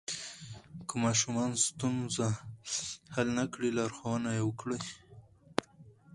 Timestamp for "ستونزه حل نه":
1.65-3.45